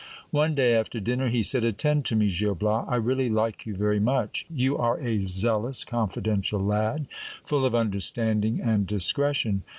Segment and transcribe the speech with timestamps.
[0.31, 2.85] One day after dinner, he said: Attend to me, Gil Bias.
[2.89, 4.47] I really like you very much.
[4.49, 7.05] You are a zealous, confidential lad,
[7.45, 9.61] full of understanding and discretion.